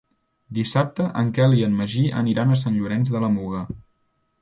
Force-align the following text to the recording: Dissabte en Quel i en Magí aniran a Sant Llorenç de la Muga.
Dissabte 0.57 1.05
en 1.23 1.29
Quel 1.39 1.55
i 1.59 1.63
en 1.69 1.77
Magí 1.83 2.03
aniran 2.25 2.57
a 2.57 2.61
Sant 2.65 2.81
Llorenç 2.83 3.15
de 3.17 3.27
la 3.27 3.35
Muga. 3.39 3.67